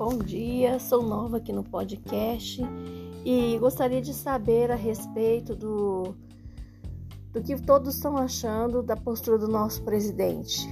[0.00, 0.78] bom dia.
[0.78, 2.62] Sou nova aqui no podcast
[3.22, 6.14] e gostaria de saber a respeito do,
[7.30, 10.66] do que todos estão achando da postura do nosso presidente.